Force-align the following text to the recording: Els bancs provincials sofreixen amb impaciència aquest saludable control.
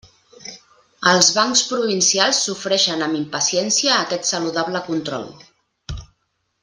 Els 1.09 1.27
bancs 1.35 1.61
provincials 1.73 2.39
sofreixen 2.47 3.05
amb 3.09 3.19
impaciència 3.21 3.93
aquest 3.99 4.29
saludable 4.31 4.83
control. 4.89 5.29